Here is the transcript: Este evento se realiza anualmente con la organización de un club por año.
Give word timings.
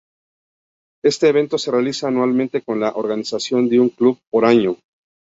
Este 1.05 1.29
evento 1.29 1.59
se 1.59 1.69
realiza 1.69 2.07
anualmente 2.07 2.63
con 2.63 2.79
la 2.79 2.93
organización 2.95 3.69
de 3.69 3.79
un 3.81 3.89
club 3.89 4.19
por 4.31 4.45
año. 4.45 4.77